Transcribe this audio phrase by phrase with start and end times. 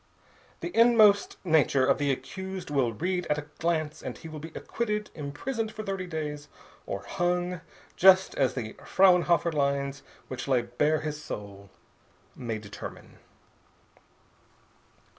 [0.61, 4.39] The inmost nature of the accused will be read at a glance and he will
[4.39, 6.47] be acquitted, imprisoned for thirty days,
[6.87, 7.61] or hung,
[7.95, 11.69] just as the Frauenhofer lines which lay bare his soul
[12.35, 13.19] may determine.